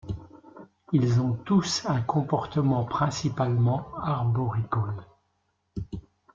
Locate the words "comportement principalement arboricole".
2.01-5.05